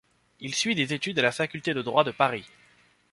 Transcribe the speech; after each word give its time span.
Il 0.39 0.55
suit 0.55 0.73
des 0.73 0.93
études 0.95 1.19
à 1.19 1.21
la 1.21 1.31
faculté 1.31 1.75
de 1.75 1.83
droit 1.83 2.03
de 2.03 2.09
Paris. 2.09 2.49